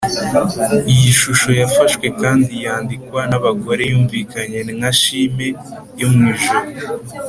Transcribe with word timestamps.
iyi 0.93 1.09
shusho 1.21 1.49
yafashwe 1.61 2.05
kandi 2.21 2.51
yandikwa 2.65 3.21
nabagore 3.29 3.81
yumvikanye 3.91 4.59
nka 4.77 4.91
chime 5.01 5.47
yo 5.99 6.07
mwijuru. 6.13 6.67